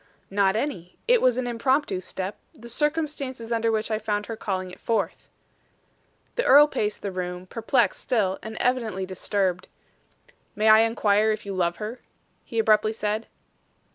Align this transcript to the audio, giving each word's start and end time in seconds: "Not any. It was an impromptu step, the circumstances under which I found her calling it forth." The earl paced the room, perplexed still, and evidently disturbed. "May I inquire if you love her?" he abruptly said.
"Not 0.31 0.55
any. 0.55 0.97
It 1.07 1.21
was 1.21 1.37
an 1.37 1.45
impromptu 1.45 1.99
step, 1.99 2.35
the 2.55 2.67
circumstances 2.69 3.51
under 3.51 3.71
which 3.71 3.91
I 3.91 3.99
found 3.99 4.25
her 4.25 4.35
calling 4.35 4.71
it 4.71 4.79
forth." 4.79 5.29
The 6.37 6.43
earl 6.43 6.65
paced 6.67 7.03
the 7.03 7.11
room, 7.11 7.45
perplexed 7.45 8.01
still, 8.01 8.39
and 8.41 8.57
evidently 8.57 9.05
disturbed. 9.05 9.67
"May 10.55 10.69
I 10.69 10.79
inquire 10.79 11.31
if 11.31 11.45
you 11.45 11.53
love 11.53 11.75
her?" 11.75 12.01
he 12.43 12.57
abruptly 12.57 12.93
said. 12.93 13.27